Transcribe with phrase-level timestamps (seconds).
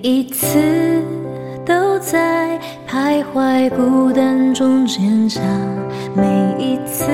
[0.00, 1.02] 每一次
[1.66, 2.56] 都在
[2.88, 5.42] 徘徊孤单中坚强
[6.14, 6.24] 每
[6.56, 7.04] 一次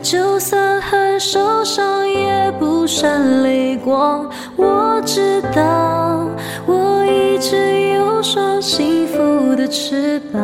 [0.00, 4.28] 就算很受伤也不闪泪光。
[4.56, 6.26] 我知道
[6.66, 10.40] 我一直有双幸福的翅膀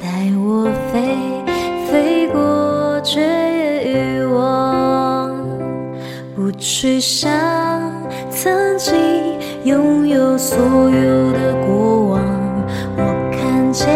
[0.00, 0.08] 带
[0.38, 1.16] 我飞
[1.90, 5.30] 飞过绝望。
[6.34, 7.30] 不去想
[8.30, 12.20] 曾经拥有所有的过往。
[12.96, 13.88] 我看见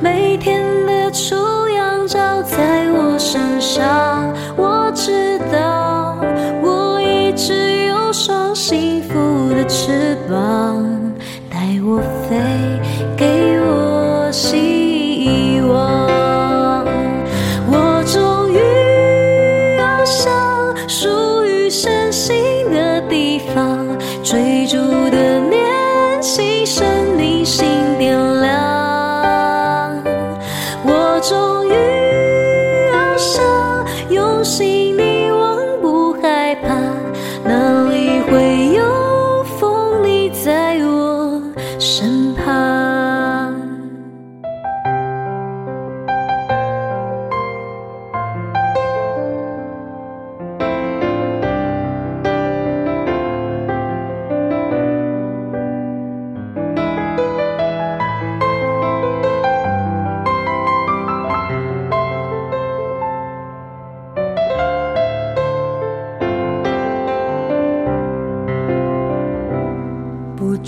[0.00, 1.34] 每天的初
[1.68, 6.16] 阳照在我身上，我知道
[6.62, 10.84] 我一直有双幸福的翅膀，
[11.50, 12.36] 带我飞，
[13.16, 14.79] 给我希望
[34.50, 34.79] see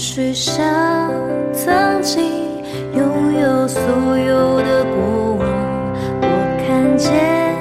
[0.03, 0.61] 许下
[1.53, 2.25] 曾经
[2.93, 3.81] 拥有所
[4.19, 5.49] 有的过往，
[6.21, 6.27] 我
[6.59, 7.57] 看见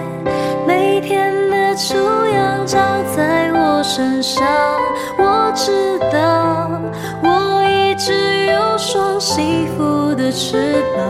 [0.66, 1.96] 每天的初
[2.34, 2.80] 阳照
[3.16, 4.44] 在我身上，
[5.20, 6.82] 我知道
[7.22, 8.12] 我一直
[8.48, 11.06] 有双幸福的翅膀，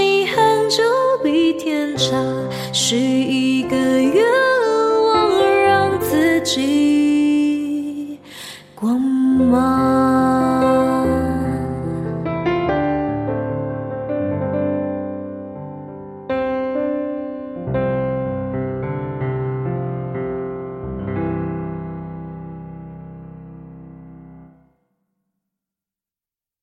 [0.00, 0.82] 遗憾就
[1.22, 2.24] 比天长
[2.72, 4.24] 许一个愿
[5.04, 6.99] 望让自己